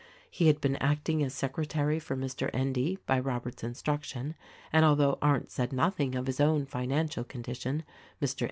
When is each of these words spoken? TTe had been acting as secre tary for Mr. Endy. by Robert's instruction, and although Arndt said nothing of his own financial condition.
TTe 0.33 0.47
had 0.47 0.59
been 0.59 0.77
acting 0.77 1.21
as 1.21 1.31
secre 1.31 1.67
tary 1.67 1.99
for 1.99 2.15
Mr. 2.15 2.49
Endy. 2.55 2.97
by 3.05 3.19
Robert's 3.19 3.63
instruction, 3.63 4.33
and 4.73 4.83
although 4.83 5.19
Arndt 5.21 5.51
said 5.51 5.71
nothing 5.71 6.15
of 6.15 6.25
his 6.25 6.39
own 6.39 6.65
financial 6.65 7.23
condition. 7.23 7.83